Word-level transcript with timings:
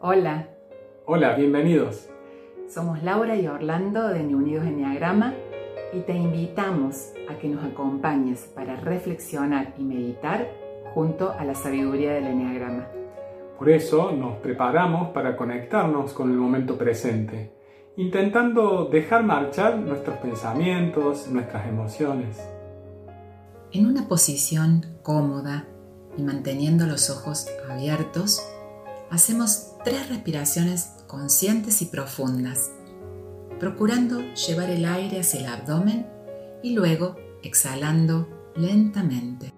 Hola, 0.00 0.48
Hola, 1.06 1.34
bienvenidos. 1.34 2.08
somos 2.68 3.02
Laura 3.02 3.36
y 3.36 3.46
Orlando 3.46 4.08
de 4.08 4.22
Ni 4.22 4.34
Unidos 4.34 4.66
Enneagrama 4.66 5.34
y 5.92 6.00
te 6.00 6.14
invitamos 6.14 7.12
a 7.30 7.38
que 7.38 7.48
nos 7.48 7.64
acompañes 7.64 8.50
para 8.54 8.76
reflexionar 8.76 9.74
y 9.78 9.84
meditar 9.84 10.48
junto 10.92 11.30
a 11.30 11.44
la 11.44 11.54
sabiduría 11.54 12.12
del 12.12 12.26
Enneagrama. 12.26 12.88
Por 13.58 13.70
eso 13.70 14.12
nos 14.12 14.36
preparamos 14.38 15.10
para 15.10 15.36
conectarnos 15.36 16.12
con 16.12 16.30
el 16.30 16.36
momento 16.36 16.76
presente, 16.76 17.52
intentando 17.96 18.86
dejar 18.86 19.22
marchar 19.22 19.78
nuestros 19.78 20.18
pensamientos, 20.18 21.28
nuestras 21.28 21.66
emociones. 21.68 22.38
En 23.72 23.86
una 23.86 24.08
posición 24.08 24.84
cómoda 25.02 25.64
y 26.18 26.22
manteniendo 26.22 26.86
los 26.86 27.08
ojos 27.10 27.46
abiertos, 27.70 28.46
hacemos 29.10 29.75
tres 29.86 30.08
respiraciones 30.08 30.90
conscientes 31.06 31.80
y 31.80 31.84
profundas, 31.84 32.72
procurando 33.60 34.20
llevar 34.34 34.68
el 34.68 34.84
aire 34.84 35.20
hacia 35.20 35.38
el 35.38 35.46
abdomen 35.46 36.08
y 36.60 36.74
luego 36.74 37.14
exhalando 37.44 38.28
lentamente. 38.56 39.52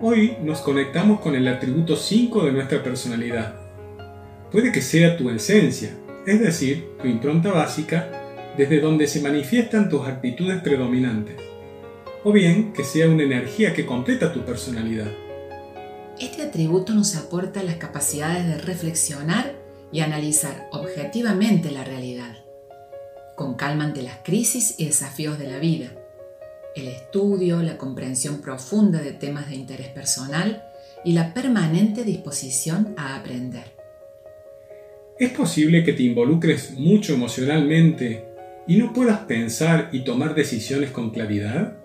Hoy 0.00 0.38
nos 0.42 0.62
conectamos 0.62 1.20
con 1.20 1.34
el 1.34 1.46
atributo 1.48 1.96
5 1.96 2.46
de 2.46 2.52
nuestra 2.52 2.82
personalidad. 2.82 3.63
Puede 4.54 4.70
que 4.70 4.82
sea 4.82 5.16
tu 5.16 5.30
esencia, 5.30 5.98
es 6.24 6.38
decir, 6.38 6.96
tu 7.02 7.08
impronta 7.08 7.50
básica, 7.50 8.08
desde 8.56 8.78
donde 8.78 9.08
se 9.08 9.20
manifiestan 9.20 9.88
tus 9.88 10.06
actitudes 10.06 10.62
predominantes. 10.62 11.34
O 12.22 12.30
bien 12.30 12.72
que 12.72 12.84
sea 12.84 13.08
una 13.08 13.24
energía 13.24 13.74
que 13.74 13.84
completa 13.84 14.32
tu 14.32 14.44
personalidad. 14.44 15.10
Este 16.20 16.42
atributo 16.42 16.94
nos 16.94 17.16
aporta 17.16 17.64
las 17.64 17.78
capacidades 17.78 18.46
de 18.46 18.58
reflexionar 18.58 19.56
y 19.90 20.02
analizar 20.02 20.68
objetivamente 20.70 21.72
la 21.72 21.82
realidad, 21.82 22.36
con 23.34 23.56
calma 23.56 23.82
ante 23.82 24.02
las 24.02 24.18
crisis 24.22 24.76
y 24.78 24.84
desafíos 24.84 25.36
de 25.36 25.50
la 25.50 25.58
vida, 25.58 25.90
el 26.76 26.86
estudio, 26.86 27.60
la 27.60 27.76
comprensión 27.76 28.40
profunda 28.40 29.02
de 29.02 29.14
temas 29.14 29.48
de 29.48 29.56
interés 29.56 29.88
personal 29.88 30.64
y 31.04 31.14
la 31.14 31.34
permanente 31.34 32.04
disposición 32.04 32.94
a 32.96 33.16
aprender. 33.16 33.73
¿Es 35.16 35.30
posible 35.30 35.84
que 35.84 35.92
te 35.92 36.02
involucres 36.02 36.72
mucho 36.72 37.14
emocionalmente 37.14 38.24
y 38.66 38.78
no 38.78 38.92
puedas 38.92 39.20
pensar 39.20 39.90
y 39.92 40.00
tomar 40.02 40.34
decisiones 40.34 40.90
con 40.90 41.10
claridad? 41.10 41.76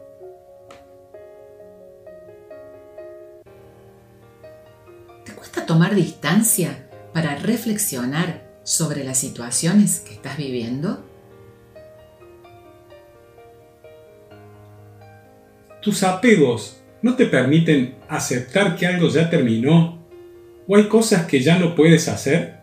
¿Te 5.24 5.32
cuesta 5.34 5.68
tomar 5.68 5.94
distancia 5.94 6.90
para 7.14 7.36
reflexionar 7.36 8.50
sobre 8.64 9.04
las 9.04 9.20
situaciones 9.20 10.00
que 10.00 10.16
estás 10.16 10.36
viviendo? 10.36 11.06
¿Tus 15.84 16.02
apegos 16.02 16.82
no 17.04 17.16
te 17.16 17.28
permiten 17.28 17.94
aceptar 18.08 18.76
que 18.76 18.88
algo 18.88 19.08
ya 19.08 19.30
terminó? 19.30 20.04
¿O 20.68 20.76
hay 20.76 20.88
cosas 20.88 21.28
que 21.28 21.42
ya 21.42 21.60
no 21.60 21.76
puedes 21.76 22.08
hacer? 22.08 22.59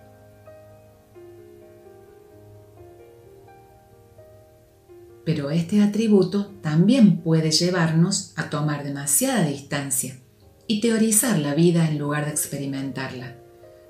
Este 5.56 5.82
atributo 5.82 6.52
también 6.62 7.18
puede 7.18 7.50
llevarnos 7.50 8.32
a 8.36 8.50
tomar 8.50 8.84
demasiada 8.84 9.46
distancia 9.46 10.18
y 10.66 10.80
teorizar 10.80 11.38
la 11.38 11.54
vida 11.54 11.88
en 11.88 11.98
lugar 11.98 12.26
de 12.26 12.32
experimentarla, 12.32 13.36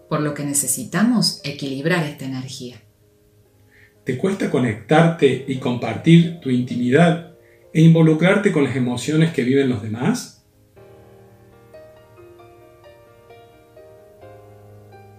por 0.09 0.21
lo 0.21 0.35
que 0.35 0.45
necesitamos 0.45 1.41
equilibrar 1.45 2.05
esta 2.05 2.25
energía. 2.25 2.77
¿Te 4.05 4.17
cuesta 4.17 4.51
conectarte 4.51 5.45
y 5.49 5.59
compartir 5.59 6.39
tu 6.41 6.51
intimidad 6.51 7.35
e 7.73 7.83
involucrarte 7.83 8.53
con 8.53 8.65
las 8.65 8.77
emociones 8.77 9.33
que 9.33 9.43
viven 9.43 9.69
los 9.69 9.83
demás? 9.83 10.45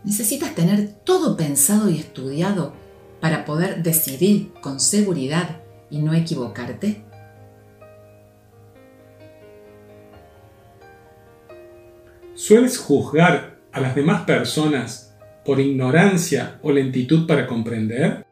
Necesitas 0.05 0.55
tener 0.55 0.93
todo 1.03 1.35
pensado 1.35 1.89
y 1.89 1.97
estudiado 1.97 2.73
para 3.19 3.43
poder 3.43 3.83
decidir 3.83 4.53
con 4.61 4.79
seguridad 4.79 5.66
y 5.89 5.99
no 5.99 6.13
equivocarte. 6.13 7.03
¿Sueles 12.33 12.77
juzgar 12.77 13.57
a 13.71 13.81
las 13.81 13.95
demás 13.95 14.21
personas 14.21 15.15
por 15.43 15.59
ignorancia 15.59 16.59
o 16.61 16.71
lentitud 16.71 17.25
para 17.25 17.47
comprender? 17.47 18.25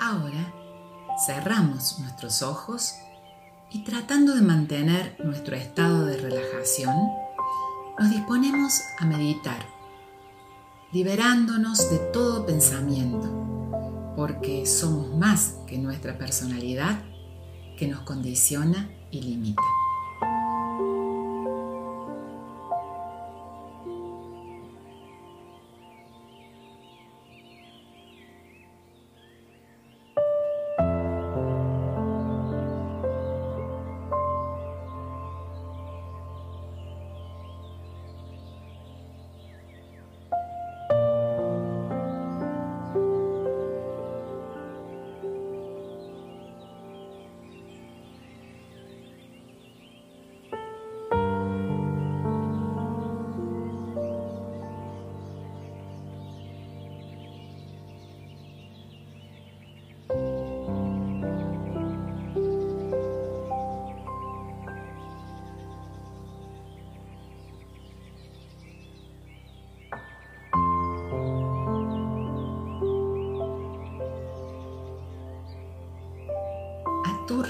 Ahora 0.00 0.52
cerramos 1.26 1.98
nuestros 2.00 2.42
ojos 2.42 2.94
y 3.70 3.84
tratando 3.84 4.34
de 4.34 4.42
mantener 4.42 5.16
nuestro 5.24 5.56
estado 5.56 6.06
de 6.06 6.16
relajación, 6.16 6.94
nos 7.98 8.10
disponemos 8.10 8.80
a 8.98 9.06
meditar, 9.06 9.75
liberándonos 10.96 11.90
de 11.90 11.98
todo 12.10 12.46
pensamiento, 12.46 14.14
porque 14.16 14.64
somos 14.64 15.14
más 15.14 15.58
que 15.66 15.76
nuestra 15.76 16.16
personalidad 16.16 17.04
que 17.76 17.86
nos 17.86 18.00
condiciona 18.00 18.88
y 19.10 19.20
limita. 19.20 19.75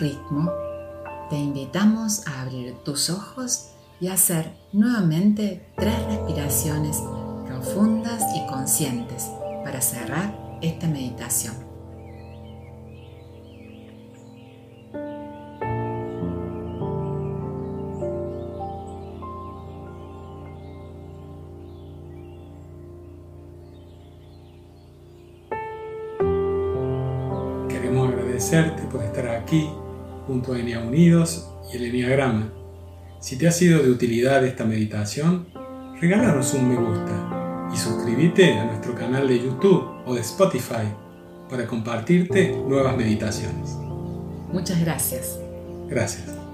Ritmo, 0.00 0.50
te 1.30 1.36
invitamos 1.36 2.26
a 2.26 2.42
abrir 2.42 2.74
tus 2.84 3.10
ojos 3.10 3.70
y 4.00 4.08
hacer 4.08 4.52
nuevamente 4.72 5.66
tres 5.76 6.04
respiraciones 6.06 7.02
profundas 7.46 8.22
y 8.34 8.46
conscientes 8.46 9.30
para 9.64 9.80
cerrar 9.80 10.58
esta 10.62 10.86
meditación. 10.86 11.54
Queremos 27.68 28.08
agradecerte 28.08 28.82
por 28.84 29.02
estar 29.02 29.28
aquí 29.28 29.68
junto 30.26 30.52
a 30.52 30.58
Enea 30.58 30.80
Unidos 30.80 31.50
y 31.72 31.76
el 31.76 31.84
Enneagrama. 31.84 32.52
Si 33.20 33.38
te 33.38 33.48
ha 33.48 33.52
sido 33.52 33.82
de 33.82 33.90
utilidad 33.90 34.44
esta 34.44 34.64
meditación, 34.64 35.46
regálanos 36.00 36.54
un 36.54 36.68
me 36.68 36.76
gusta 36.76 37.68
y 37.72 37.76
suscríbete 37.76 38.52
a 38.58 38.64
nuestro 38.66 38.94
canal 38.94 39.26
de 39.28 39.38
YouTube 39.38 39.84
o 40.04 40.14
de 40.14 40.20
Spotify 40.20 40.86
para 41.48 41.66
compartirte 41.66 42.50
nuevas 42.50 42.96
meditaciones. 42.96 43.76
Muchas 44.52 44.80
gracias. 44.80 45.38
Gracias. 45.88 46.45